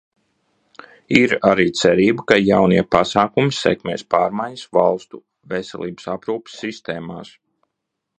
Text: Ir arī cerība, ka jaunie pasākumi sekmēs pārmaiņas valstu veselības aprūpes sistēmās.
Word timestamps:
Ir 1.17 1.33
arī 1.49 1.65
cerība, 1.81 2.23
ka 2.31 2.37
jaunie 2.43 2.79
pasākumi 2.95 3.53
sekmēs 3.57 4.05
pārmaiņas 4.15 4.65
valstu 4.79 5.21
veselības 5.53 6.09
aprūpes 6.15 6.57
sistēmās. 6.65 7.35